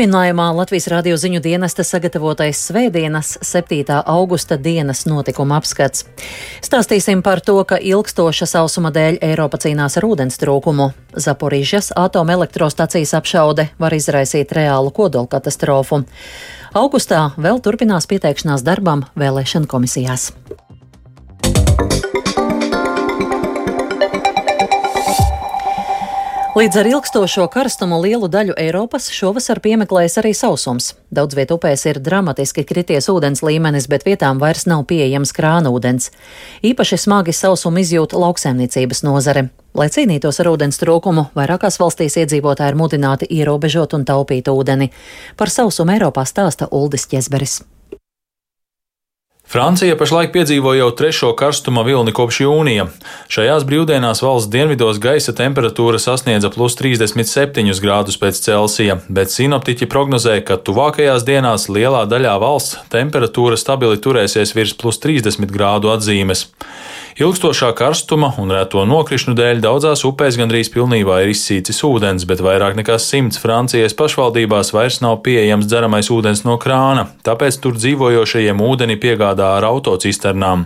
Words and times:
Turpinājumā 0.00 0.46
Latvijas 0.56 0.86
radio 0.88 1.16
ziņu 1.20 1.42
dienesta 1.44 1.84
sagatavotais 1.84 2.56
Svētdienas 2.70 3.34
7. 3.44 3.98
augusta 4.08 4.56
dienas 4.56 5.02
notikuma 5.04 5.58
apskats. 5.60 6.06
Stāstīsim 6.64 7.20
par 7.20 7.42
to, 7.44 7.58
ka 7.68 7.76
ilgstoša 7.76 8.48
sausuma 8.48 8.88
dēļ 8.96 9.18
Eiropa 9.28 9.60
cīnās 9.60 9.98
ar 10.00 10.06
ūdens 10.08 10.40
trūkumu. 10.40 10.86
Zaporīžas 11.12 11.92
atomelektrostacijas 12.00 13.12
apšaude 13.20 13.68
var 13.76 13.98
izraisīt 13.98 14.56
reālu 14.56 14.88
kodolkatastrofu. 14.88 16.00
Augustā 16.72 17.26
vēl 17.36 17.60
turpinās 17.60 18.08
pieteikšanās 18.08 18.64
darbam 18.64 19.04
vēlēšana 19.20 19.68
komisijās. 19.68 20.30
Līdz 26.50 26.80
ar 26.80 26.88
ilgstošo 26.90 27.44
karstumu 27.46 28.00
lielu 28.02 28.26
daļu 28.26 28.56
Eiropas 28.58 29.04
šovasar 29.14 29.60
piemeklējas 29.62 30.18
arī 30.18 30.32
sausums. 30.34 30.88
Daudz 31.14 31.36
vietu 31.38 31.54
upēs 31.54 31.84
ir 31.86 32.00
dramatiski 32.02 32.64
krities 32.66 33.06
ūdens 33.12 33.44
līmenis, 33.46 33.86
bet 33.86 34.02
vietām 34.02 34.42
vairs 34.42 34.66
nav 34.66 34.82
pieejams 34.90 35.30
krānūdens. 35.36 36.10
Īpaši 36.66 36.98
smagi 37.06 37.36
sausumu 37.38 37.84
izjūt 37.84 38.18
lauksēmniecības 38.18 39.04
nozare. 39.06 39.46
Lai 39.78 39.86
cīnītos 39.94 40.42
ar 40.42 40.50
ūdens 40.50 40.82
trūkumu, 40.82 41.28
vairākās 41.38 41.78
valstīs 41.78 42.18
iedzīvotāji 42.18 42.74
ir 42.74 42.80
mudināti 42.82 43.30
ierobežot 43.30 43.94
un 43.94 44.08
taupīt 44.10 44.50
ūdeni. 44.50 44.90
Par 45.38 45.54
sausumu 45.54 45.94
Eiropā 45.94 46.26
stāsta 46.26 46.66
Uldis 46.74 47.06
Ķezberis. 47.06 47.60
Francija 49.50 49.96
pašlaik 49.98 50.30
piedzīvo 50.30 50.76
jau 50.78 50.92
trešo 50.94 51.32
karstuma 51.34 51.82
vilni 51.82 52.12
kopš 52.14 52.36
jūnija. 52.44 52.84
Šajās 53.34 53.64
brīvdienās 53.66 54.20
valsts 54.22 54.46
dienvidos 54.52 55.00
gaisa 55.02 55.34
temperatūra 55.34 55.98
sasniedza 55.98 56.52
plus 56.54 56.76
37 56.78 57.82
grādus 57.82 58.20
pēc 58.22 58.38
Celsija, 58.44 59.00
bet 59.10 59.34
sinoptiķi 59.34 59.88
prognozē, 59.90 60.36
ka 60.46 60.54
tuvākajās 60.54 61.26
dienās 61.26 61.66
lielā 61.66 62.04
daļā 62.06 62.36
valsts 62.38 62.78
temperatūra 62.94 63.58
stabili 63.58 63.98
turēsies 63.98 64.54
virs 64.54 64.76
plus 64.78 65.02
30 65.02 65.50
grādu 65.50 65.90
atzīmes. 65.96 66.46
Ilgstošā 67.20 67.74
karstuma 67.76 68.30
un 68.40 68.48
reto 68.48 68.80
nokrišņu 68.88 69.34
dēļ 69.36 69.58
daudzās 69.60 70.06
upēs 70.08 70.38
gandrīz 70.40 70.70
pilnībā 70.72 71.18
ir 71.20 71.34
izsīcis 71.34 71.82
ūdens, 71.84 72.24
bet 72.24 72.40
vairāk 72.40 72.78
nekā 72.78 72.94
simts 72.96 73.36
Francijas 73.42 73.92
pašvaldībās 73.98 74.70
vairs 74.72 75.02
nav 75.04 75.18
pieejams 75.26 75.68
dzeramais 75.68 76.08
ūdens 76.08 76.46
no 76.48 76.56
krāna, 76.62 77.10
tāpēc 77.28 77.58
tur 77.60 77.76
dzīvojošajiem 77.76 78.62
ūdeni 78.64 78.96
piegādā 79.02 79.50
ar 79.58 79.66
autocisternām. 79.68 80.64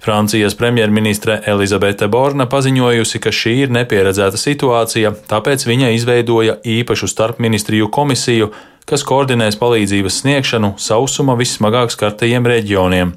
Francijas 0.00 0.56
premjerministre 0.56 1.42
Elizabete 1.52 2.08
Borna 2.08 2.46
paziņojusi, 2.48 3.20
ka 3.20 3.28
šī 3.28 3.52
ir 3.66 3.74
nepieredzēta 3.76 4.40
situācija, 4.40 5.12
tāpēc 5.28 5.66
viņa 5.68 5.92
izveidoja 5.98 6.56
īpašu 6.64 7.10
starpministriju 7.12 7.90
komisiju, 7.92 8.48
kas 8.88 9.04
koordinēs 9.04 9.60
palīdzības 9.60 10.22
sniegšanu 10.22 10.72
sausuma 10.80 11.36
vissmagāk 11.36 11.92
skartajiem 11.92 12.48
reģioniem. 12.48 13.12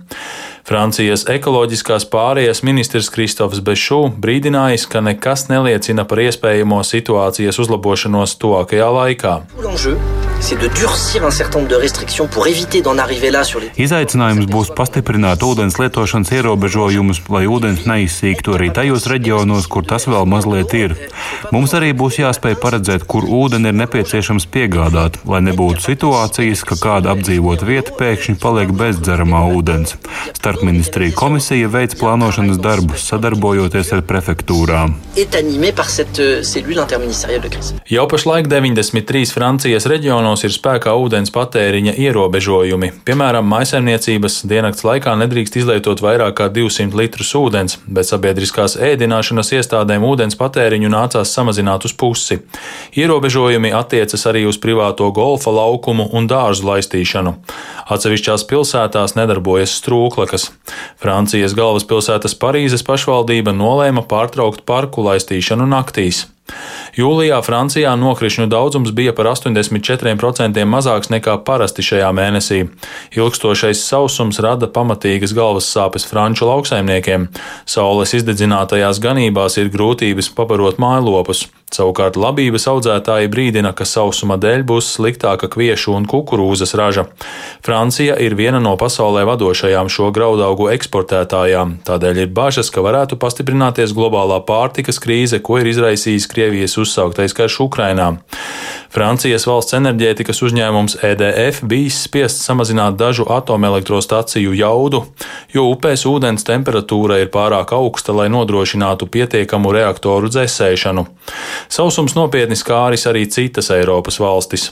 Francijas 0.65 1.27
ekoloģiskās 1.29 2.07
pārējas 2.09 2.63
ministrs 2.65 3.11
Kristofs 3.13 3.61
Bešu 3.61 3.99
brīdinājis, 4.17 4.87
ka 4.89 5.03
nekas 5.05 5.45
neliecina 5.51 6.07
par 6.09 6.23
iespējamo 6.25 6.81
situācijas 6.81 7.61
uzlabošanos 7.61 8.39
tuvākajā 8.41 8.89
laikā. 8.99 9.39
Izaicinājums 13.79 14.49
būs 14.51 14.71
pastiprināt 14.75 15.43
ūdens 15.47 15.77
lietošanas 15.79 16.33
ierobežojumus, 16.35 17.21
lai 17.31 17.45
ūdens 17.47 17.85
neizsīktu 17.87 18.57
arī 18.57 18.67
tajos 18.75 19.07
reģionos, 19.07 19.69
kur 19.71 19.87
tas 19.87 20.05
vēl 20.11 20.27
mazliet 20.27 20.75
ir. 20.75 20.95
Mums 21.55 21.71
arī 21.77 21.93
būs 21.95 22.19
jāspēj 22.19 22.57
paredzēt, 22.59 23.05
kur 23.07 23.23
ūdeni 23.23 23.71
ir 23.71 23.77
nepieciešams 23.79 24.47
piegādāt, 24.51 25.21
lai 25.23 25.39
nebūtu 25.47 25.85
situācijas, 25.85 26.65
ka 26.67 26.77
kāda 26.83 27.15
apdzīvota 27.15 27.69
vieta 27.69 27.95
pēkšņi 27.95 28.35
paliek 28.43 28.75
bez 28.75 28.99
dzeramā 28.99 29.45
ūdens. 29.55 29.95
Starpministrija 30.35 31.15
komisija 31.15 31.71
veids 31.71 31.95
plānošanas 32.01 32.59
darbus, 32.59 33.07
sadarbojoties 33.07 33.93
ar 33.95 34.03
prefektūrām. 34.11 34.99
Jau 37.95 38.07
pašlaik 38.11 38.51
93 38.51 39.31
Francijas 39.31 39.87
reģionos 39.89 40.24
reģionos 40.25 40.43
ir 40.43 40.53
spēkā 40.53 40.93
ūdens 40.97 41.29
patēriņa 41.29 41.93
ierobežojumi. 42.01 42.91
Piemēram, 43.05 43.45
maisaimniecības 43.45 44.41
diennakts 44.49 44.81
laikā 44.83 45.13
nedrīkst 45.21 45.59
izlietot 45.61 46.01
vairāk 46.01 46.33
kā 46.39 46.47
200 46.49 46.97
litrus 46.97 47.35
ūdens, 47.37 47.77
bet 47.85 48.09
sabiedriskās 48.09 48.75
ēdināšanas 48.81 49.53
iestādēm 49.53 50.01
ūdens 50.01 50.37
patēriņu 50.39 50.89
nācās 50.89 51.29
samazināt 51.29 51.85
uz 51.85 51.93
pusi. 51.93 52.39
Ierobežojumi 52.97 53.73
attiecas 53.77 54.25
arī 54.25 54.47
uz 54.49 54.57
privāto 54.57 55.11
golfa 55.13 55.53
laukumu 55.53 56.09
un 56.11 56.25
dārzu 56.25 56.65
laistīšanu. 56.71 57.37
Atsevišķās 57.85 58.47
pilsētās 58.49 59.13
nedarbojas 59.19 59.77
strūklakas. 59.77 60.49
Francijas 60.97 61.53
galvaspilsētas 61.53 62.33
Parīzes 62.41 62.85
pašvaldība 62.87 63.53
nolēma 63.53 64.07
pārtraukt 64.09 64.65
parku 64.65 65.05
laistīšanu 65.05 65.69
naktīs. 65.69 66.25
Jūlijā 66.95 67.41
Francijā 67.43 67.91
nokrišņu 67.99 68.45
daudzums 68.47 68.93
bija 68.95 69.11
par 69.15 69.27
84% 69.33 70.63
mazāks 70.63 71.11
nekā 71.11 71.33
parasti 71.43 71.83
šajā 71.83 72.11
mēnesī. 72.15 72.61
Ilgstošais 73.19 73.81
sausums 73.83 74.39
rada 74.39 74.69
pamatīgas 74.71 75.35
galvas 75.35 75.67
sāpes 75.67 76.07
franču 76.07 76.47
lauksaimniekiem. 76.47 77.27
Saules 77.67 78.15
izdedzinātajās 78.15 79.03
ganībās 79.03 79.59
ir 79.59 79.73
grūtības 79.75 80.31
pabarot 80.37 80.79
mājlopus. 80.79 81.49
Savukārt 81.75 82.15
labības 82.15 82.67
audzētāji 82.71 83.27
brīdina, 83.33 83.71
ka 83.75 83.87
sausuma 83.89 84.37
dēļ 84.39 84.61
būs 84.69 84.93
sliktāka 84.95 85.49
kviešu 85.51 85.95
un 85.97 86.05
kukurūzas 86.07 86.75
raža. 86.77 87.07
Francija 87.65 88.15
ir 88.21 88.37
viena 88.37 88.61
no 88.63 88.75
pasaulē 88.79 89.25
vadošajām 89.27 89.89
šo 89.91 90.11
graudaugu 90.15 90.69
eksportētājām, 90.75 91.79
tādēļ 91.87 92.21
ir 92.21 92.31
bažas, 92.37 92.69
ka 92.71 92.85
varētu 92.85 93.17
pastiprināties 93.19 93.95
globālā 93.97 94.39
pārtikas 94.47 95.01
krīze, 95.03 95.41
ko 95.43 95.57
ir 95.59 95.71
izraisījis 95.73 96.29
Krievijas 96.31 96.77
uzsauktais 96.85 97.35
karš 97.35 97.59
Ukrainā. 97.65 98.13
Francijas 98.95 99.43
valsts 99.49 99.75
enerģētikas 99.75 100.39
uzņēmums 100.45 100.99
EDF 101.03 101.59
bijis 101.67 101.97
spiests 102.05 102.45
samazināt 102.47 102.95
dažu 102.99 103.25
atomelektrostaciju 103.27 104.53
jaudu, 104.55 105.03
jo 105.51 105.65
upēs 105.73 106.05
ūdens 106.07 106.47
temperatūra 106.47 107.19
ir 107.23 107.33
pārāk 107.33 107.75
augsta, 107.75 108.15
lai 108.15 108.29
nodrošinātu 108.31 109.09
pietiekamu 109.11 109.75
reaktoru 109.75 110.31
dzēsēšanu. 110.31 111.07
Sausums 111.67 112.15
nopietni 112.15 112.55
skāris 112.55 113.09
arī 113.11 113.27
citas 113.27 113.73
Eiropas 113.75 114.21
valstis. 114.23 114.71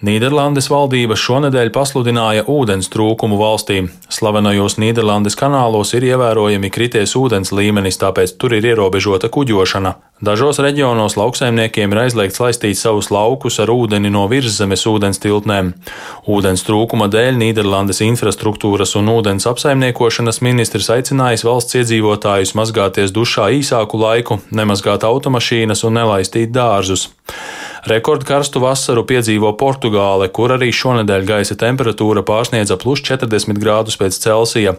Nīderlandes 0.00 0.70
valdība 0.72 1.12
šonadēļ 1.12 1.68
pasludināja 1.76 2.46
ūdens 2.48 2.86
trūkumu 2.88 3.36
valstī. 3.36 3.82
Slavenajos 4.08 4.78
Nīderlandes 4.80 5.36
kanālos 5.36 5.92
ir 5.92 6.06
ievērojami 6.08 6.70
krities 6.72 7.12
ūdens 7.20 7.52
līmenis, 7.52 8.00
tāpēc 8.00 8.32
tur 8.40 8.56
ir 8.56 8.64
ierobežota 8.70 9.28
kuģošana. 9.28 9.92
Dažos 10.24 10.62
reģionos 10.64 11.18
lauksaimniekiem 11.20 11.92
ir 11.92 12.02
aizliegts 12.06 12.40
laistīt 12.40 12.80
savus 12.80 13.12
laukus 13.12 13.60
ar 13.60 13.68
ūdeni 13.76 14.08
no 14.08 14.24
virszemes 14.32 14.86
ūdens 14.88 15.20
tiltnēm. 15.20 15.74
Ūdens 16.24 16.64
trūkuma 16.64 17.12
dēļ 17.12 17.36
Nīderlandes 17.44 18.00
infrastruktūras 18.08 18.96
un 18.96 19.12
ūdens 19.18 19.44
apsaimniekošanas 19.52 20.40
ministrs 20.40 20.88
aicinājis 20.96 21.44
valsts 21.44 21.76
iedzīvotājus 21.76 22.56
mazgāties 22.56 23.12
dušā 23.12 23.52
īsāku 23.60 24.00
laiku, 24.00 24.40
nemazgāt 24.48 25.04
automašīnas 25.04 25.84
un 25.84 26.00
nelaistīt 26.00 26.56
dārzus. 26.56 27.10
Rekordkarstu 27.88 28.60
vasaru 28.60 29.06
piedzīvo 29.08 29.54
Portugāle, 29.56 30.26
kur 30.28 30.52
arī 30.52 30.68
šonadēļ 30.74 31.22
gaisa 31.24 31.54
temperatūra 31.56 32.20
pārsniedza 32.28 32.76
plus 32.80 33.00
40 33.06 33.56
grādus 33.56 33.96
pēc 33.96 34.18
Celsija. 34.20 34.74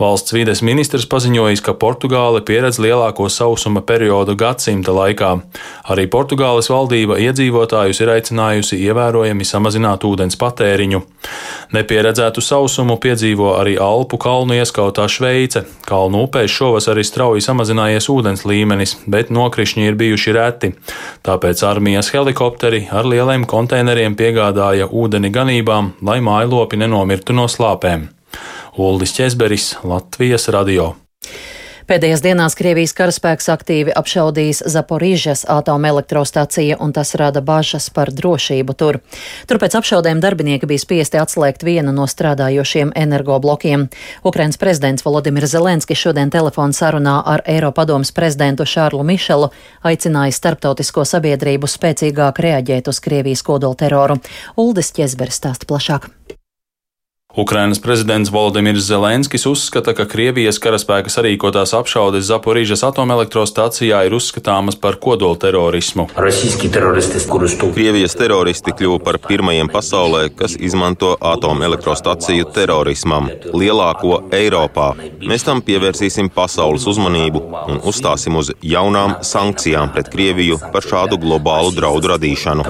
Valsts 0.00 0.34
vides 0.34 0.62
ministrs 0.66 1.06
paziņojis, 1.10 1.62
ka 1.62 1.76
Portugāle 1.78 2.42
pieredz 2.42 2.80
lielāko 2.82 3.28
sausuma 3.30 3.84
periodu 3.86 4.34
gadsimta 4.34 4.90
laikā. 4.96 5.36
Arī 5.94 6.08
Portugāles 6.10 6.70
valdība 6.72 7.20
iedzīvotājus 7.22 8.02
ir 8.02 8.10
aicinājusi 8.16 8.80
ievērojami 8.82 9.46
samazināt 9.46 10.08
ūdens 10.08 10.38
patēriņu. 10.40 11.04
Nepieredzētu 11.70 12.42
sausumu 12.42 12.98
piedzīvo 12.98 13.54
arī 13.60 13.76
Alpu 13.78 14.18
kalnu 14.18 14.58
ieskautā 14.58 15.06
Šveice. 15.06 15.62
Kalnu 15.86 16.24
upēs 16.26 16.50
šovasar 16.50 16.98
ir 16.98 17.06
strauji 17.06 17.46
samazinājies 17.46 18.10
ūdens 18.10 18.42
līmenis, 18.42 18.96
bet 19.06 19.30
nokrišņi 19.30 19.86
ir 19.86 19.98
bijuši 20.00 20.34
reti. 20.34 20.74
Tāpēc 21.26 21.62
armijas 21.68 22.10
helikopteri 22.10 22.39
helikopteri 22.40 22.88
ar 22.90 23.04
lieliem 23.04 23.42
konteineriem 23.44 24.14
piegādāja 24.16 24.86
ūdeni 24.88 25.28
ganībām, 25.30 25.92
lai 26.00 26.20
mājlopi 26.24 26.78
nenomirtu 26.80 27.36
no 27.36 27.44
slāpēm. 27.44 28.08
Uldis 28.80 29.12
Česberis, 29.12 29.76
Latvijas 29.84 30.48
radio. 30.48 30.94
Pēdējās 31.90 32.20
dienās 32.22 32.54
Krievijas 32.54 32.92
karaspēks 32.94 33.48
aktīvi 33.50 33.90
apšaudījis 33.98 34.60
Zaporīžas 34.70 35.40
atomelektrostaciju, 35.50 36.76
un 36.78 36.92
tas 36.94 37.16
rada 37.18 37.40
bažas 37.42 37.88
par 37.90 38.12
drošību 38.14 38.76
tur. 38.78 39.00
Turpēc 39.50 39.74
apšaudēm 39.80 40.20
darbinieki 40.22 40.68
bija 40.70 40.84
spiesti 40.84 41.18
atslēgt 41.18 41.64
vienu 41.66 41.90
no 41.96 42.06
strādājošiem 42.06 42.92
energoblokiem. 42.94 43.88
Ukrainas 44.22 44.60
prezidents 44.62 45.02
Volodimirs 45.02 45.50
Zelenskis 45.50 45.98
šodien 45.98 46.30
telefonu 46.30 46.78
sarunā 46.78 47.16
ar 47.26 47.42
Eiropadomas 47.42 48.14
prezidentu 48.14 48.62
Šārlu 48.62 49.02
Mišelu 49.10 49.50
aicināja 49.82 50.38
starptautisko 50.38 51.02
sabiedrību 51.02 51.66
spēcīgāk 51.66 52.38
reaģēt 52.38 52.94
uz 52.94 53.02
Krievijas 53.02 53.42
kodolteroru. 53.42 54.20
Uldis 54.54 54.94
Ķezberis 54.94 55.42
stāsta 55.42 55.66
plašāk. 55.66 56.06
Ukrainas 57.36 57.78
prezidents 57.78 58.30
Volodimirs 58.32 58.82
Zelenskis 58.82 59.46
uzskata, 59.46 59.92
ka 59.94 60.02
Krievijas 60.04 60.56
karaspēka 60.58 61.12
sarīkotās 61.14 61.70
apšaudes 61.78 62.24
Zaporīžas 62.26 62.82
atomelektrostacijā 62.88 64.00
ir 64.08 64.16
uzskatāmas 64.18 64.74
par 64.74 64.98
kodolterorismu. 64.98 66.08
Krievijas 67.76 68.16
teroristi 68.18 68.74
kļuva 68.74 68.98
par 69.04 69.18
pirmajiem 69.22 69.70
pasaulē, 69.70 70.24
kas 70.34 70.56
izmanto 70.58 71.12
atomelektrostaciju 71.20 72.48
terorismam, 72.50 73.30
lielāko 73.54 74.24
Eiropā. 74.34 74.88
Mēs 75.22 75.46
tam 75.46 75.62
pievērsīsim 75.62 76.32
pasaules 76.34 76.88
uzmanību 76.90 77.44
un 77.70 77.80
uzstāsim 77.86 78.40
uz 78.42 78.50
jaunām 78.58 79.20
sankcijām 79.22 79.94
pret 79.94 80.10
Krieviju 80.10 80.58
par 80.74 80.82
šādu 80.82 81.20
globālu 81.22 81.70
draudu 81.78 82.10
radīšanu. 82.16 82.66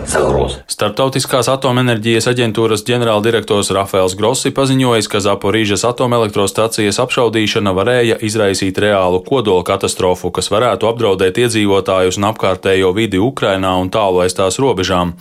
Startautiskās 0.68 1.48
atomenerģijas 1.48 2.28
aģentūras 2.34 2.84
ģenerāldirektors 2.84 3.72
Rafaels 3.72 4.20
Grossi 4.20 4.49
Pusi 4.50 4.74
paziņojis, 4.74 5.06
ka 5.06 5.18
Zaporīžas 5.22 5.84
atomelektrostacijas 5.86 6.96
apšaudīšana 6.98 7.70
varēja 7.70 8.16
izraisīt 8.26 8.80
reālu 8.82 9.20
kodola 9.22 9.62
katastrofu, 9.62 10.32
kas 10.34 10.50
varētu 10.50 10.88
apdraudēt 10.90 11.38
iedzīvotājus 11.38 12.18
un 12.18 12.26
apkārtējo 12.32 12.90
vidi 12.96 13.20
Ukrainā 13.22 13.76
un 13.78 13.92
tālu 13.94 14.24
aiz 14.24 14.34
tās 14.34 14.58
robežām. 14.58 15.12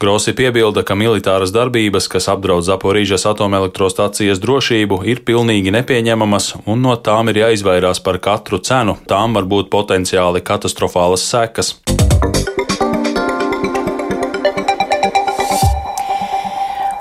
Grosi 0.00 0.32
piebilda, 0.32 0.86
ka 0.88 0.96
militāras 0.96 1.52
darbības, 1.52 2.08
kas 2.08 2.30
apdraud 2.32 2.64
Zaporīžas 2.64 3.28
atomelektrostacijas 3.28 4.40
drošību, 4.40 5.02
ir 5.04 5.20
pilnīgi 5.20 5.74
nepieņemamas 5.76 6.54
un 6.64 6.80
no 6.88 6.96
tām 6.96 7.28
ir 7.28 7.42
jāizvairās 7.44 8.00
par 8.00 8.22
katru 8.24 8.56
cenu. 8.56 8.96
Tām 9.04 9.36
var 9.36 9.44
būt 9.44 9.68
potenciāli 9.68 10.40
katastrofālas 10.40 11.28
sekas. 11.28 11.76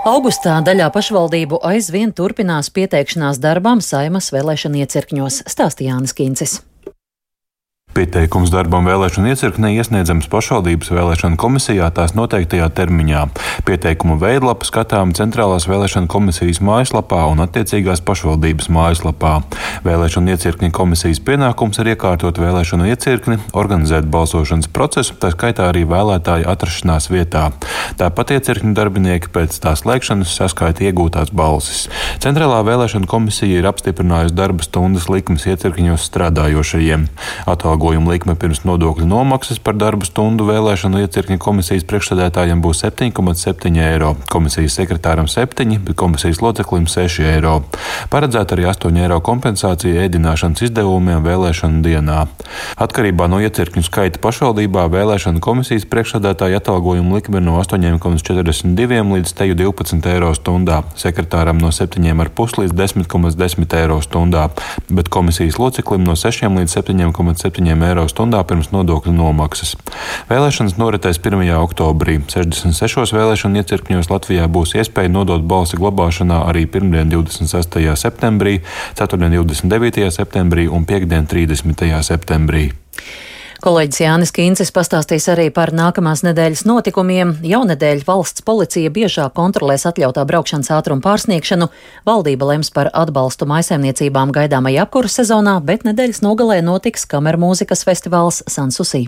Augustā 0.08 0.54
daļā 0.64 0.86
pašvaldību 0.96 1.58
aizvien 1.68 2.14
turpinās 2.16 2.70
pieteikšanās 2.72 3.42
darbām 3.44 3.82
saimas 3.84 4.30
vēlēšana 4.32 4.80
iecirkņos, 4.86 5.42
stāstīja 5.52 5.98
Jānis 5.98 6.16
Kīncis. 6.16 6.54
Pieteikums 7.98 8.52
darbam 8.54 8.86
vēlēšana 8.86 9.32
iecirknē 9.34 9.72
iesniedzams 9.74 10.28
pašvaldības 10.30 10.92
vēlēšana 10.94 11.38
komisijā 11.42 11.88
tās 11.98 12.12
noteiktajā 12.14 12.68
termiņā. 12.78 13.24
Pieteikumu 13.66 14.20
veidlapa 14.22 14.68
skatām 14.70 15.16
Centrālās 15.18 15.66
vēlēšana 15.66 16.06
komisijas 16.06 16.60
mājaslapā 16.62 17.24
un 17.32 17.42
attiecīgās 17.42 18.04
pašvaldības 18.06 18.70
mājaslapā. 18.70 19.32
Vēlēšana 19.88 20.36
iecirkņa 20.36 20.70
komisijas 20.78 21.24
pienākums 21.26 21.82
ir 21.82 21.90
iekārtot 21.96 22.38
vēlēšanu 22.38 22.86
iecirkni, 22.92 23.40
organizēt 23.58 24.06
balsošanas 24.14 24.70
procesu, 24.70 25.18
tā 25.18 25.34
skaitā 25.34 25.66
arī 25.72 25.82
vēlētāju 25.90 26.46
atrašanās 26.54 27.10
vietā. 27.10 27.48
Tāpat 27.98 28.36
iecirkņu 28.38 28.76
darbinieki 28.78 29.34
pēc 29.34 29.58
tās 29.66 29.82
slēgšanas 29.82 30.38
saskaita 30.38 30.86
iegūtās 30.86 31.34
balsis. 31.34 31.88
Centrālā 32.22 32.62
vēlēšana 32.70 33.10
komisija 33.10 33.58
ir 33.58 33.72
apstiprinājusi 33.74 34.38
darba 34.38 34.70
stundas 34.70 35.10
likmes 35.10 35.50
iecirkņos 35.50 36.06
strādājošajiem. 36.12 37.10
Atalgo 37.50 37.87
atalgojuma 37.88 38.12
likme 38.12 38.34
pirms 38.36 38.66
nodokļu 38.68 39.06
nomaksas 39.08 39.62
par 39.64 39.78
darbu 39.80 40.04
stundu 40.04 40.44
vēlēšanu 40.50 41.00
iecirkņa 41.06 41.38
komisijas 41.40 41.86
priekšsēdētājiem 41.88 42.60
būs 42.60 42.82
7,7 42.84 43.78
eiro, 43.80 44.10
komisijas 44.28 44.76
sekretāram 44.76 45.30
7, 45.32 45.78
bet 45.86 45.96
komisijas 45.96 46.42
loceklim 46.44 46.84
6 46.92 47.24
eiro. 47.24 47.62
Paredzēta 48.12 48.58
arī 48.58 48.66
8 48.68 49.00
eiro 49.00 49.22
kompensācija 49.24 50.04
ēdināšanas 50.04 50.66
izdevumiem 50.68 51.24
vēlēšanu 51.24 51.80
dienā. 51.86 52.26
Atkarībā 52.76 53.30
no 53.32 53.40
iecirkņu 53.46 53.86
skaita 53.88 54.20
pašvaldībā 54.20 54.84
vēlēšanu 54.92 55.40
komisijas 55.40 55.88
priekšsēdētāja 55.88 56.60
atalgojuma 56.60 57.22
likme 57.22 57.40
no 57.40 57.56
8,42 57.64 59.00
līdz 59.16 59.36
12 59.64 60.12
eiro 60.12 60.34
stundā, 60.36 60.82
sekretāram 61.00 61.64
no 61.64 61.72
7,5 61.72 62.60
līdz 62.66 62.76
10,10 62.84 63.38
10 63.48 63.80
eiro 63.80 64.02
stundā, 64.04 64.50
bet 64.92 65.08
komisijas 65.08 65.56
loceklim 65.62 66.04
no 66.04 66.20
6 66.20 66.52
līdz 66.52 66.78
7,7 66.82 67.77
eiro 67.86 68.06
stundā 68.10 68.42
pirms 68.48 68.72
nodokļu 68.74 69.14
nomaksas. 69.16 69.76
Vēlēšanas 70.32 70.78
noritēs 70.80 71.22
1. 71.22 71.44
oktobrī. 71.60 72.18
66 72.32 73.14
vēlēšanu 73.16 73.62
iecirkņos 73.62 74.12
Latvijā 74.12 74.50
būs 74.50 74.76
iespēja 74.80 75.14
nodot 75.14 75.46
balsi 75.46 75.80
glabāšanā 75.80 76.44
arī 76.50 76.66
pirmdien 76.66 77.12
26. 77.14 77.80
septembrī, 78.00 78.60
ceturtdien 78.98 79.38
29. 79.38 80.10
septembrī 80.14 80.68
un 80.72 80.90
piekdien 80.90 81.30
30. 81.30 81.88
septembrī. 82.02 82.70
Kolēģis 83.58 84.02
Jānis 84.04 84.32
Kīncis 84.36 84.70
pastāstīs 84.74 85.26
arī 85.34 85.48
par 85.54 85.72
nākamās 85.74 86.22
nedēļas 86.28 86.62
notikumiem. 86.70 87.34
Jaunedēļ 87.42 88.04
valsts 88.06 88.46
policija 88.46 88.92
biežāk 88.94 89.34
kontrolēs 89.40 89.88
atļautā 89.90 90.28
braukšanas 90.30 90.70
ātruma 90.78 91.02
pārsniegšanu, 91.02 91.72
valdība 92.06 92.54
lems 92.54 92.70
par 92.76 92.92
atbalstu 92.94 93.50
maisaimniecībām 93.50 94.36
gaidāmajā 94.36 94.86
apkuru 94.86 95.10
sezonā, 95.10 95.58
bet 95.66 95.90
nedēļas 95.90 96.22
nogalē 96.22 96.62
notiks 96.62 97.10
kamermūzikas 97.10 97.82
festivāls 97.90 98.44
Sansusī. 98.46 99.08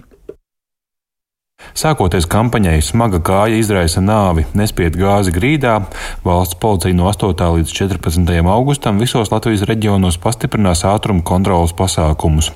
Sākoties 1.80 2.26
kampaņai, 2.28 2.82
smaga 2.84 3.22
kāja 3.24 3.56
izraisa 3.62 4.02
nāvi, 4.04 4.44
nespied 4.58 4.98
gāzi 5.00 5.32
grīdā. 5.32 5.78
Valsts 6.26 6.58
policija 6.60 6.96
no 6.98 7.06
8. 7.08 7.32
līdz 7.56 7.72
14. 7.72 8.34
augustam 8.52 9.00
visos 9.00 9.32
Latvijas 9.32 9.64
reģionos 9.70 10.18
pastiprinās 10.20 10.84
ātruma 10.84 11.24
kontrolas 11.24 11.72
pasākumus. 11.78 12.50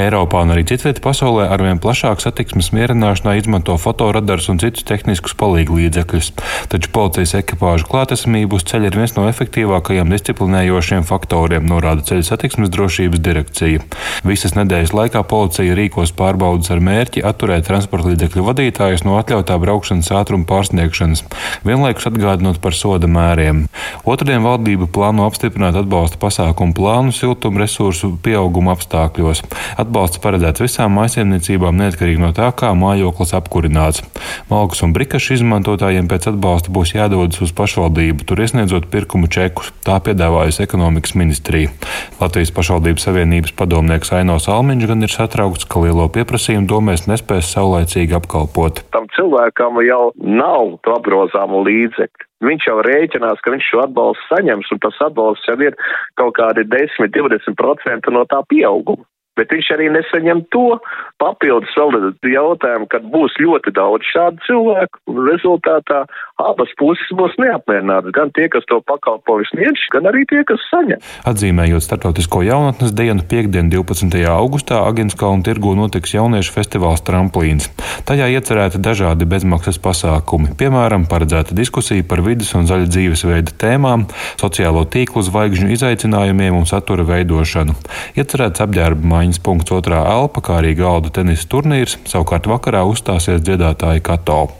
Eiropā 0.00 0.42
un 0.42 0.54
arī 0.56 0.64
citvietā 0.66 1.04
pasaulē 1.04 1.46
arvien 1.54 1.78
plašāk 1.78 2.24
satiksmes 2.24 2.72
mierināšanā 2.74 3.36
izmanto 3.38 3.76
fotoradars 3.78 4.48
un 4.50 4.58
citus 4.62 4.86
tehniskus 4.88 5.36
palīglīdzekļus. 5.38 6.32
Taču 6.72 6.90
policijas 6.96 7.36
ekipāžu 7.44 7.86
klātesamība 7.92 8.58
uz 8.58 8.66
ceļa 8.70 8.90
ir 8.90 8.98
viens 8.98 9.14
no 9.14 9.28
efektīvākajiem 9.30 10.10
disciplinējošiem 10.16 11.06
faktoriem, 11.06 11.70
norāda 11.70 12.02
ceļu 12.10 12.26
satiksmes 12.26 12.74
drošības 12.74 13.22
direkcija. 13.22 13.86
Visas 14.26 14.58
nedēļas 14.58 14.96
laikā 14.98 15.22
policija 15.30 15.78
rīkos 15.78 16.16
pārbaudas 16.18 16.74
ar 16.74 16.82
mērķi 16.82 17.22
atturēt 17.30 17.70
transporta 17.70 18.10
līdzekļu 18.10 18.43
vadītājus 18.48 19.04
no 19.06 19.18
atļautā 19.20 19.58
braukšanas 19.62 20.12
ātruma 20.14 20.48
pārsniegšanas, 20.48 21.24
vienlaikus 21.66 22.08
atgādinot 22.10 22.60
par 22.64 22.76
soda 22.76 23.10
mēriem. 23.10 23.64
Otradien 24.04 24.42
valdība 24.44 24.88
plāno 24.90 25.26
apstiprināt 25.28 25.76
atbalsta 25.78 26.18
pasākumu 26.20 26.74
plānu 26.76 27.14
siltuma 27.14 27.62
resursu 27.62 28.12
pieauguma 28.24 28.74
apstākļos. 28.74 29.42
Atbalsts 29.80 30.20
paredzēts 30.24 30.64
visām 30.64 30.96
maisaimniecībām 30.98 31.78
neatkarīgi 31.80 32.22
no 32.22 32.32
tā, 32.36 32.50
kā 32.56 32.72
mājoklis 32.78 33.34
apkurināts. 33.38 34.04
Malkas 34.50 34.84
un 34.86 34.94
brikašu 34.96 35.38
izmantotājiem 35.38 36.08
pēc 36.10 36.30
atbalsta 36.32 36.72
būs 36.74 36.94
jādodas 36.96 37.42
uz 37.44 37.54
pašvaldību, 37.56 38.26
tur 38.28 38.44
iesniedzot 38.44 38.90
pirkumu 38.92 39.30
čekus. 39.32 39.72
Tā 39.86 39.98
piedāvājusi 40.04 40.64
ekonomikas 40.64 41.16
ministrija. 41.18 41.72
Latvijas 42.20 42.54
pašvaldības 42.54 43.08
savienības 43.08 43.56
padomnieks 43.58 44.14
Ainos 44.16 44.48
Almiņš 44.52 44.90
gan 44.90 45.06
ir 45.06 45.12
satraukts, 45.12 45.68
ka 45.68 45.82
lielo 45.84 46.08
pieprasījumu 46.12 46.68
domēs 46.70 47.08
nespēs 47.10 47.52
saulaicīgi 47.56 48.16
apkalpot 48.20 48.84
cilvēkam 49.16 49.80
jau 49.86 50.12
nav 50.18 50.76
to 50.84 50.94
apgrozāmu 50.98 51.64
līdzekļu. 51.68 52.28
Viņš 52.44 52.68
jau 52.68 52.76
rēķinās, 52.84 53.40
ka 53.40 53.54
viņš 53.54 53.70
šo 53.70 53.82
atbalstu 53.86 54.28
saņems, 54.28 54.70
un 54.74 54.82
tas 54.84 55.00
atbalsts 55.06 55.48
jau 55.48 55.56
ir 55.64 55.76
kaut 56.20 56.36
kādi 56.36 56.66
10-20% 56.68 58.12
no 58.12 58.26
tā 58.28 58.42
pieauguma 58.50 59.06
bet 59.38 59.52
viņš 59.54 59.70
arī 59.76 59.90
nesaņem 59.94 60.44
to 60.54 60.78
papildus 61.22 61.74
vēl 61.78 62.12
jautājumu, 62.34 62.88
kad 62.90 63.06
būs 63.12 63.36
ļoti 63.40 63.72
daudz 63.74 64.06
šādu 64.12 64.42
cilvēku, 64.46 65.00
un 65.10 65.20
rezultātā 65.28 66.04
abas 66.42 66.70
puses 66.78 67.10
būs 67.14 67.36
neapmierinātas. 67.38 68.12
Gan 68.14 68.32
tie, 68.34 68.48
kas 68.52 68.66
to 68.70 68.80
pakalpojumu 68.86 69.46
sniedz, 69.50 69.86
gan 69.94 70.08
arī 70.10 70.24
tie, 70.30 70.42
kas 70.48 70.62
saņem. 70.70 71.02
Atzīmējot 71.30 71.84
Startautisko 71.84 72.42
jaunatnes 72.46 72.94
dienu, 72.96 73.22
piekdien, 73.30 73.70
12. 73.72 74.18
augustā 74.30 74.82
Agenskalnu 74.88 75.46
tirgu 75.46 75.74
notiks 75.78 76.14
jauniešu 76.16 76.54
festivāls 76.56 77.04
Tramplīns. 77.06 77.70
Tajā 78.08 78.28
iecerēti 78.34 78.82
dažādi 78.82 79.28
bezmaksas 79.28 79.78
pasākumi, 79.82 80.54
piemēram, 80.58 81.06
paredzēta 81.10 81.56
diskusija 81.56 82.06
par 82.08 82.24
vidas 82.26 82.52
un 82.58 82.68
zaļa 82.70 82.90
dzīvesveida 82.90 83.54
tēmām, 83.60 84.08
sociālo 84.40 84.84
tīklu 84.90 85.22
zvaigžņu 85.24 85.70
izaicinājumiem 85.76 86.58
un 86.58 86.68
satura 86.68 87.06
veidošanu. 87.08 87.76
Iecerēts 88.18 88.64
apģērba 88.64 89.14
apmaiņas 89.24 89.40
punkts 89.40 89.72
otrā 89.72 90.02
elpa, 90.04 90.42
kā 90.44 90.58
arī 90.60 90.74
galda 90.76 91.08
tenisa 91.08 91.46
turnīrs. 91.48 91.96
Savukārt 92.04 92.44
vakarā 92.46 92.84
uzstāsies 92.84 93.40
dziedātāji 93.40 94.02
Kato. 94.04 94.50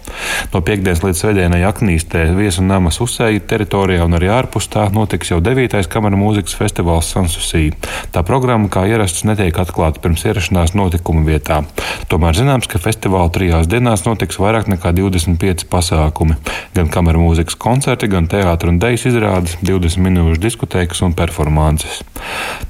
No 0.54 0.62
piekdienas 0.64 1.02
līdz 1.04 1.20
svētdienai 1.20 1.60
Aknīstē 1.68 2.30
viesu 2.36 2.64
namas 2.64 3.00
uzsēja 3.04 3.42
teritorijā 3.44 4.06
un 4.06 4.16
arī 4.16 4.30
ārpus 4.32 4.70
tā 4.72 4.86
notiks 4.94 5.32
jau 5.32 5.40
9. 5.44 5.84
kamera 5.92 6.16
mūzikas 6.16 6.56
festivāls 6.56 7.10
Sansusī. 7.12 7.74
Tā 8.14 8.22
programma, 8.24 8.70
kā 8.72 8.86
ierasts, 8.88 9.26
netiek 9.28 9.58
atklāta 9.60 10.00
pirms 10.00 10.24
ierašanās 10.24 10.72
notikuma 10.78 11.26
vietā. 11.26 11.60
Tomēr 12.08 12.38
zināms, 12.38 12.70
ka 12.70 12.80
festivāla 12.80 13.28
trijās 13.34 13.68
dienās 13.68 14.06
notiks 14.08 14.40
vairāk 14.40 14.70
nekā 14.72 14.94
25 14.96 15.68
pasākumi. 15.68 16.38
Gan 16.78 16.88
kamera 16.94 17.20
mūzikas 17.20 17.58
koncerti, 17.60 18.08
gan 18.08 18.30
teātris 18.32 18.72
un 18.72 18.80
dejas 18.80 19.04
izrādes, 19.10 19.58
20 19.60 20.00
minūšu 20.08 20.40
diskotēkas 20.40 21.04
un 21.04 21.12
performances. 21.18 22.00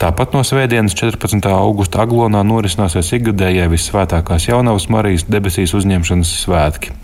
Tāpat 0.00 0.34
no 0.34 0.42
svētdienas 0.46 0.96
14. 0.98 1.44
augusta 1.54 1.83
Aglonā 1.92 2.40
norisināsies 2.46 3.12
ikgadējie 3.18 3.66
visvētākās 3.72 4.48
jaunavas 4.48 4.88
Marijas 4.92 5.26
debesīs 5.28 5.74
uzņemšanas 5.76 6.32
svētki. 6.44 6.94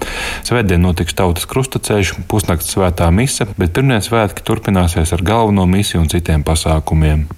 Svētdien 0.46 0.82
notiks 0.84 1.16
tautas 1.18 1.48
krustaceļš, 1.50 2.14
pusnakts 2.30 2.72
svētā 2.74 3.10
mise, 3.14 3.48
bet 3.60 3.74
pirmie 3.76 4.00
svētki 4.04 4.46
turpināsies 4.46 5.12
ar 5.16 5.26
galveno 5.26 5.68
misiju 5.70 6.04
un 6.04 6.10
citiem 6.12 6.46
pasākumiem. 6.46 7.28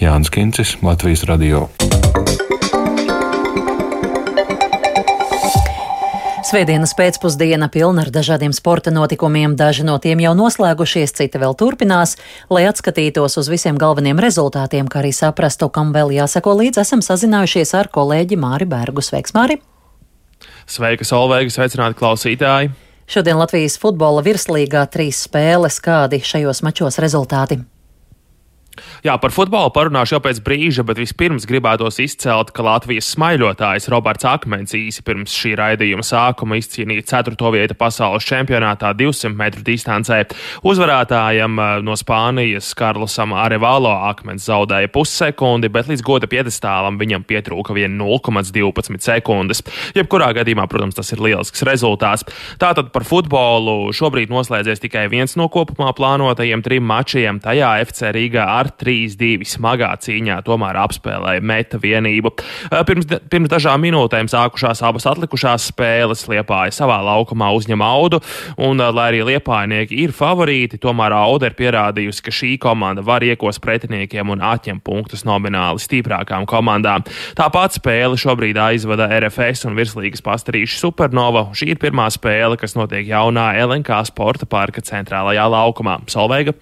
Jānis 0.00 0.32
Kincis, 0.34 0.76
Latvijas 0.84 1.24
Radio. 1.30 1.68
Svētdienas 6.44 6.92
pēcpusdiena 6.92 7.70
pilna 7.72 8.02
ar 8.04 8.10
dažādiem 8.12 8.52
sporta 8.52 8.90
notikumiem, 8.92 9.54
daži 9.56 9.86
no 9.88 9.94
tiem 9.96 10.20
jau 10.20 10.34
noslēgušies, 10.36 11.14
citi 11.16 11.40
vēl 11.40 11.56
turpinās. 11.56 12.18
Lai 12.52 12.66
atskatītos 12.68 13.38
uz 13.40 13.48
visiem 13.48 13.78
galveniem 13.80 14.20
rezultātiem, 14.20 14.90
kā 14.92 15.00
arī 15.00 15.14
saprastu, 15.16 15.70
kam 15.72 15.94
vēl 15.96 16.12
jāsako 16.18 16.58
līdzi, 16.60 16.82
esam 16.84 17.00
sazinājušies 17.00 17.72
ar 17.80 17.88
kolēģi 17.88 18.36
Māri 18.44 18.68
Bergu. 18.68 19.00
Sveiks, 19.00 19.32
Māri! 19.32 19.62
Sveika, 20.68 21.08
Solveiga, 21.08 21.48
sveicināti 21.48 21.96
klausītāji! 22.02 22.74
Šodien 23.08 23.40
Latvijas 23.40 23.80
futbola 23.80 24.20
virslīgā 24.24 24.84
trīs 24.92 25.24
spēles, 25.24 25.80
kādi 25.80 26.20
šajos 26.20 26.60
mačos 26.68 27.00
rezultāti. 27.00 27.64
Jā, 29.04 29.16
par 29.20 29.32
futbolu 29.34 29.70
parunāšu 29.74 30.16
jau 30.16 30.22
pēc 30.24 30.40
brīža, 30.44 30.84
bet 30.86 30.98
vispirms 31.00 31.46
gribētos 31.48 32.00
izcelt, 32.02 32.52
ka 32.54 32.64
Latvijas 32.64 33.10
smaiļotājs 33.14 33.88
Roberts 33.92 34.26
Akmens 34.28 34.74
īsi 34.76 35.04
pirms 35.04 35.34
šī 35.34 35.54
raidījuma 35.60 36.04
sākuma 36.06 36.58
izcīnīja 36.60 37.04
4. 37.10 37.36
vietu 37.54 37.76
pasaules 37.78 38.26
čempionātā 38.26 38.94
200 38.96 39.34
metru 39.36 39.64
distancē. 39.66 40.22
Uzvarētājam 40.66 41.60
eh, 41.60 41.74
no 41.84 41.96
Spānijas 41.98 42.72
Karlosam 42.78 43.34
Arevalo 43.38 43.92
Akmens 44.08 44.48
zaudēja 44.48 44.90
pussekundi, 44.94 45.70
bet 45.72 45.90
līdz 45.90 46.04
goda 46.06 46.30
piedestālam 46.30 46.98
viņam 47.00 47.26
pietrūka 47.28 47.76
vien 47.76 47.98
0,12 48.00 49.04
sekundes. 49.04 49.64
Jebkurā 49.96 50.32
gadījumā, 50.40 50.66
protams, 50.70 50.98
tas 50.98 51.12
ir 51.14 51.22
lielisks 51.24 51.64
rezultāts. 51.66 52.26
Tātad 52.62 52.90
par 52.94 53.06
futbolu 53.08 53.92
šobrīd 53.94 54.32
noslēdzies 54.32 54.82
tikai 54.82 55.06
viens 55.12 55.36
no 55.38 55.48
kopumā 55.52 55.92
plānotajiem 55.96 56.64
trim 56.64 56.88
mačiem. 56.88 57.40
Tajā 57.44 57.74
FC 57.84 58.14
Rīgā 58.14 58.46
ar 58.64 58.72
3-2 58.80 59.44
smagā 59.54 59.92
cīņā 60.04 60.40
tomēr 60.46 60.78
apspēlēja 60.82 61.44
meta 61.44 61.80
vienību. 61.80 62.32
Pirms, 62.88 63.08
pirms 63.30 63.52
dažām 63.52 63.84
minūtēm 63.84 64.30
sākušās 64.32 64.82
abas 64.86 65.06
atlikušās 65.10 65.68
spēles 65.70 66.24
Liepāja 66.30 66.74
savā 66.74 66.98
laukumā 67.04 67.50
uzņem 67.56 67.84
audu, 67.84 68.20
un 68.64 68.80
lai 68.80 69.08
arī 69.12 69.22
Liepājnieki 69.28 70.00
ir 70.04 70.14
favorīti, 70.16 70.80
tomēr 70.82 71.14
auda 71.16 71.50
ir 71.50 71.58
pierādījusi, 71.58 72.24
ka 72.24 72.34
šī 72.34 72.52
komanda 72.62 73.04
var 73.04 73.24
iekos 73.26 73.60
pretiniekiem 73.62 74.32
un 74.34 74.44
atņem 74.44 74.80
punktus 74.84 75.26
nomināli 75.28 75.82
stiprākām 75.82 76.48
komandām. 76.50 77.04
Tāpat 77.38 77.78
spēle 77.78 78.18
šobrīd 78.20 78.58
aizvada 78.60 79.08
RFS 79.20 79.68
un 79.68 79.78
virslīgas 79.78 80.24
pastarīša 80.24 80.80
Supernova. 80.80 81.48
Šī 81.56 81.74
ir 81.74 81.82
pirmā 81.82 82.08
spēle, 82.14 82.58
kas 82.60 82.76
notiek 82.78 83.06
jaunā 83.08 83.52
LNK 83.64 84.04
sporta 84.10 84.48
parka 84.50 84.84
centrālajā 84.84 85.48
laukumā. 85.56 86.00
Solveiga! 86.10 86.56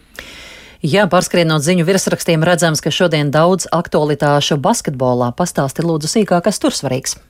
Jā, 0.83 1.05
pārskrienot 1.07 1.63
ziņu 1.63 1.85
virsrakstiem 1.87 2.43
redzams, 2.43 2.81
ka 2.83 2.91
šodien 2.91 3.29
daudz 3.31 3.69
aktualitāšu 3.71 4.57
basketbolā 4.59 5.29
pastāsti 5.39 5.85
lūdzu 5.87 6.11
sīkāk, 6.11 6.43
kas 6.49 6.59
tur 6.59 6.75
svarīgs. 6.75 7.21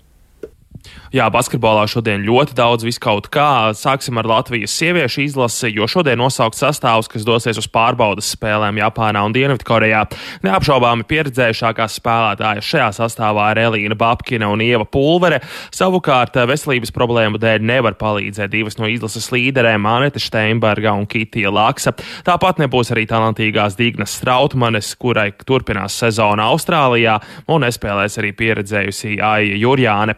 Jā, 1.12 1.26
basketbolā 1.28 1.84
šodien 1.90 2.22
ļoti 2.24 2.54
daudz 2.56 2.86
viskaut 2.86 3.26
kā. 3.32 3.74
Sāksim 3.76 4.16
ar 4.16 4.24
Latvijas 4.30 4.72
sieviešu 4.78 5.20
izlasi, 5.26 5.68
jo 5.76 5.84
šodien 5.90 6.16
nosaukt 6.16 6.56
sastāvs, 6.56 7.10
kas 7.12 7.26
dosies 7.28 7.58
uz 7.60 7.66
pārbaudas 7.68 8.30
spēlēm 8.32 8.80
Japānā 8.80 9.20
un 9.26 9.34
Dienvidkorejā. 9.36 10.06
Neapšaubāmi 10.46 11.04
pieredzējušākās 11.10 11.98
spēlētājas 12.00 12.70
šajā 12.70 12.86
sastāvā 12.96 13.50
ir 13.52 13.60
Elīna 13.66 13.98
Babkina 14.00 14.48
un 14.48 14.64
Ieva 14.64 14.86
Pulvere. 14.88 15.42
Savukārt 15.74 16.38
veselības 16.48 16.94
problēmu 16.96 17.40
dēļ 17.42 17.68
nevar 17.68 17.98
palīdzēt 18.00 18.54
divas 18.56 18.80
no 18.80 18.88
izlases 18.88 19.28
līderēm 19.34 19.84
Anete 19.92 20.22
Steinberga 20.22 20.96
un 20.96 21.04
Kitija 21.04 21.52
Laksa. 21.52 21.92
Tāpat 22.24 22.64
nebūs 22.64 22.94
arī 22.96 23.04
talantīgās 23.10 23.76
Dignas 23.76 24.16
Strautmanes, 24.16 24.94
kurai 24.96 25.28
turpinās 25.44 26.00
sezona 26.00 26.48
Austrālijā 26.54 27.18
un 27.52 27.66
nespēlēs 27.66 28.16
arī 28.22 28.32
pieredzējusi 28.40 29.18
Aija 29.20 29.60
Jurjāne. 29.60 30.16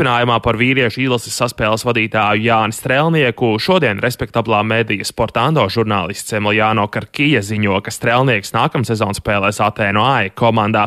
Turpinājumā 0.00 0.38
par 0.40 0.56
vīriešu 0.56 1.02
izlases 1.02 1.34
saspēles 1.36 1.82
vadītāju 1.84 2.46
Jāni 2.46 2.72
Strelnieku 2.72 3.50
šodien 3.60 3.98
respektablā 4.00 4.62
medija 4.64 5.04
Sportando 5.04 5.66
žurnālists 5.68 6.32
Emiljāno 6.38 6.86
Karkija 6.88 7.42
ziņo, 7.44 7.74
ka 7.84 7.92
Strelnieks 7.92 8.54
nākamā 8.54 8.88
sezonā 8.88 9.12
spēlēs 9.18 9.60
Atēnu 9.60 10.00
AI 10.00 10.30
komandā. 10.32 10.86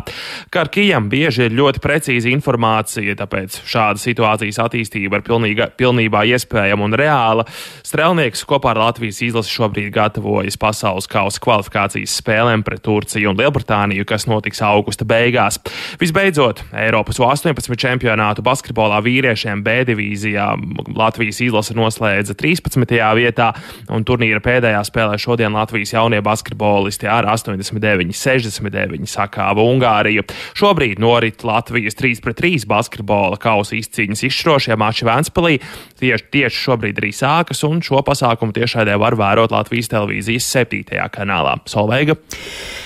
Karkijam 0.50 1.12
bieži 1.12 1.46
ir 1.46 1.54
ļoti 1.60 1.84
precīza 1.84 2.32
informācija, 2.32 3.14
tāpēc 3.20 3.60
šāda 3.70 4.02
situācijas 4.02 4.58
attīstība 4.66 5.22
ir 5.22 5.28
pilnīga, 5.30 5.70
pilnībā 5.78 6.26
iespējama 6.34 6.90
un 6.90 6.98
reāla. 6.98 7.46
Strelnieks 7.86 8.42
kopā 8.50 8.74
ar 8.74 8.82
Latvijas 8.82 9.22
izlasi 9.30 9.54
šobrīd 9.54 9.94
gatavojas 9.94 10.58
pasaules 10.58 11.06
kausa 11.06 11.44
kvalifikācijas 11.46 12.18
spēlēm 12.24 12.66
pret 12.66 12.82
Turciju 12.90 13.30
un 13.30 13.38
Lielbritāniju, 13.38 14.10
kas 14.10 14.26
notiks 14.26 14.66
augusta 14.66 15.06
beigās. 15.06 15.62
Visbeidzot, 16.02 16.66
Eiropas 16.88 17.22
18 17.22 17.78
čempionātu 17.78 18.42
basketbolā 18.50 19.03
vīriešiem 19.04 19.64
B 19.66 19.84
divīzijā 19.88 20.48
Latvijas 20.96 21.42
izlase 21.46 21.76
noslēdza 21.78 22.36
13. 22.40 22.96
vietā, 23.18 23.52
un 23.94 24.06
turnīra 24.08 24.42
pēdējā 24.44 24.82
spēlē 24.88 25.20
šodien 25.22 25.54
Latvijas 25.56 25.94
jaunie 25.96 26.22
basketbolisti 26.26 27.10
ar 27.12 27.28
89-69 27.32 29.10
sakāva 29.12 29.64
Ungāriju. 29.64 30.26
Šobrīd 30.58 31.02
norit 31.04 31.44
Latvijas 31.48 31.98
3-3 32.00 32.68
basketbola 32.70 33.38
kausa 33.42 33.78
izcīņas 33.80 34.26
izšķirošie 34.30 34.78
mači 34.80 35.08
Vēnspilī. 35.08 35.60
Tieši, 36.00 36.30
tieši 36.34 36.64
šobrīd 36.68 37.02
arī 37.02 37.12
sākas, 37.16 37.64
un 37.68 37.82
šo 37.86 38.04
pasākumu 38.06 38.56
tiešraidē 38.56 38.98
var 39.02 39.18
vērot 39.20 39.54
Latvijas 39.54 39.92
televīzijas 39.94 40.48
7. 40.58 40.98
kanālā. 41.14 41.58
Solveiga. 41.70 42.18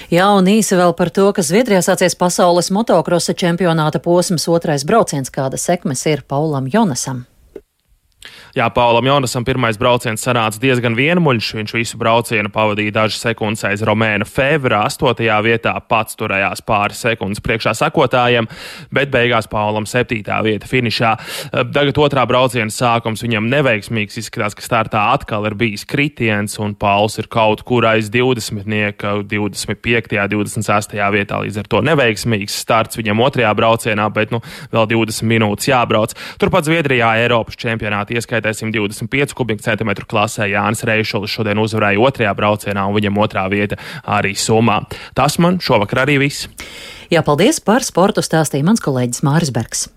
Jā, 0.07 0.29
un 0.39 0.47
īsi 0.47 0.77
vēl 0.79 0.93
par 0.95 1.09
to, 1.11 1.25
ka 1.35 1.43
Zviedrijā 1.43 1.81
sācies 1.83 2.15
pasaules 2.15 2.69
motokrosa 2.71 3.33
čempionāta 3.35 3.99
posms 3.99 4.47
otrais 4.47 4.85
brauciens, 4.87 5.27
kāda 5.33 5.59
sekmes 5.59 6.05
ir 6.09 6.23
Paulam 6.23 6.67
Jonasam. 6.71 7.25
Jā, 8.57 8.71
Paulam 8.73 9.05
Jonasam 9.05 9.43
pirmais 9.45 9.77
brauciens 9.77 10.23
sanāca 10.25 10.57
diezgan 10.57 10.95
vienmuļš. 10.97 11.47
Viņš 11.59 11.73
visu 11.75 11.97
braucienu 12.01 12.49
pavadīja 12.49 12.95
dažas 12.95 13.19
sekundes 13.21 13.61
aiz 13.69 13.83
Romēna 13.85 14.25
Fevra, 14.25 14.79
8. 14.89 15.27
vietā 15.45 15.75
pats 15.85 16.17
turējās 16.17 16.63
pāris 16.65 17.03
sekundes 17.05 17.43
priekšā 17.45 17.75
sakotājiem, 17.77 18.47
bet 18.89 19.11
beigās 19.13 19.45
Paulam 19.51 19.85
7. 19.85 20.23
vieta 20.47 20.69
finišā. 20.71 21.11
Tagad 21.53 21.99
otrā 22.01 22.23
brauciena 22.25 22.73
sākums 22.73 23.21
viņam 23.21 23.45
neveiksmīgs. 23.51 24.17
Izskatās, 24.23 24.57
ka 24.57 24.65
startā 24.65 25.03
atkal 25.13 25.45
ir 25.51 25.53
bijis 25.59 25.85
kritiens, 25.85 26.57
un 26.57 26.73
Pauls 26.73 27.19
ir 27.21 27.29
kaut 27.29 27.61
kur 27.61 27.85
aiz 27.85 28.09
20. 28.09 28.65
25. 29.29 30.17
26. 30.33 30.97
vietā. 31.13 31.43
Līdz 31.45 31.61
ar 31.61 31.69
to 31.75 31.83
neveiksmīgs 31.91 32.57
starts 32.65 32.97
viņam 32.97 33.21
otrajā 33.27 33.53
braucienā, 33.61 34.09
bet 34.17 34.33
nu, 34.33 34.41
vēl 34.73 34.89
20 34.97 35.29
minūtes 35.29 35.69
jābrauc. 35.69 36.17
Turpat 36.41 36.65
Zviedrijā 36.65 37.13
Eiropas 37.21 37.61
čempionāta 37.61 38.17
ieskaitā 38.17 38.46
vērtēsim 38.47 38.71
25 38.71 39.35
kubikcentimetru 39.37 40.07
klasē. 40.09 40.47
Jānis 40.51 40.85
Reišulis 40.87 41.33
šodien 41.33 41.59
uzvarēja 41.61 42.01
otrajā 42.01 42.33
braucienā, 42.37 42.87
un 42.87 42.95
viņam 42.97 43.19
otrā 43.23 43.47
vieta 43.51 43.79
arī 44.03 44.35
summā. 44.35 44.83
Tas 45.17 45.39
man 45.39 45.59
šovakar 45.59 46.05
arī 46.05 46.19
viss. 46.27 46.47
Jā, 47.11 47.23
paldies 47.23 47.59
par 47.63 47.85
sportu 47.87 48.23
stāstīja 48.23 48.67
mans 48.67 48.83
kolēģis 48.83 49.23
Māris 49.27 49.53
Bergs. 49.55 49.87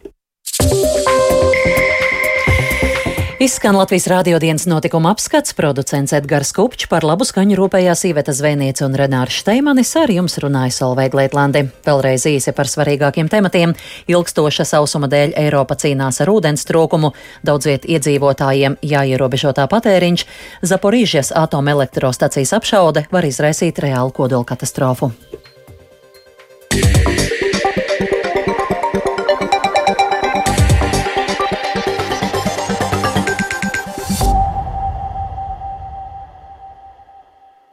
Izskan 3.40 3.76
Latvijas 3.76 4.06
radiodienas 4.06 4.66
notikuma 4.66 5.10
apskats, 5.10 5.54
producents 5.56 6.12
Edgars 6.12 6.50
Kupčs 6.52 6.90
par 6.92 7.06
labu 7.08 7.24
skaņu 7.24 7.56
rūpējās 7.56 8.02
Īveta 8.10 8.34
Zvēniece 8.36 8.84
un 8.84 8.92
Renārs 9.00 9.38
Šteimanis 9.40 9.94
ar 9.96 10.12
jums 10.12 10.36
runāja 10.44 10.74
Solveig 10.76 11.16
Leitlandi. 11.16 11.62
Vēlreiz 11.86 12.26
īsi 12.28 12.52
par 12.52 12.68
svarīgākiem 12.68 13.32
tematiem. 13.32 13.72
Ilgstoša 14.12 14.66
sausuma 14.68 15.08
dēļ 15.08 15.32
Eiropa 15.40 15.78
cīnās 15.80 16.20
ar 16.20 16.28
ūdens 16.34 16.68
trūkumu, 16.68 17.14
daudz 17.40 17.70
viet 17.70 17.88
iedzīvotājiem 17.88 18.76
jāierobežotā 18.84 19.64
patēriņš, 19.72 20.26
Zaporīžies 20.60 21.32
atomelektrostacijas 21.32 22.52
apšaude 22.60 23.08
var 23.08 23.24
izraisīt 23.24 23.80
reālu 23.80 24.12
kodolkatastrofu. 24.20 25.14